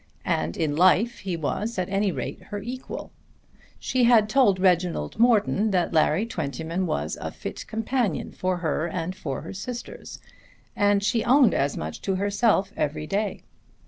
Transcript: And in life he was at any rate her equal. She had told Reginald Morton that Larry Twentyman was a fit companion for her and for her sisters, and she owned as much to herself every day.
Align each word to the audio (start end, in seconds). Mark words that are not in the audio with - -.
And 0.25 0.57
in 0.57 0.75
life 0.75 1.19
he 1.19 1.37
was 1.37 1.77
at 1.77 1.87
any 1.87 2.11
rate 2.11 2.41
her 2.45 2.57
equal. 2.59 3.11
She 3.77 4.05
had 4.05 4.27
told 4.29 4.59
Reginald 4.59 5.19
Morton 5.19 5.69
that 5.69 5.93
Larry 5.93 6.25
Twentyman 6.25 6.87
was 6.87 7.19
a 7.21 7.29
fit 7.29 7.67
companion 7.67 8.31
for 8.31 8.57
her 8.57 8.87
and 8.87 9.15
for 9.15 9.41
her 9.41 9.53
sisters, 9.53 10.17
and 10.75 11.03
she 11.03 11.23
owned 11.23 11.53
as 11.53 11.77
much 11.77 12.01
to 12.01 12.15
herself 12.15 12.73
every 12.75 13.05
day. 13.05 13.43